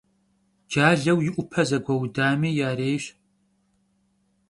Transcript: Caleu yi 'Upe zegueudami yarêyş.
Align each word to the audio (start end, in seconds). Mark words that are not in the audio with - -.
Caleu 0.71 1.17
yi 1.25 1.31
'Upe 1.33 1.61
zegueudami 1.69 2.49
yarêyş. 2.59 3.05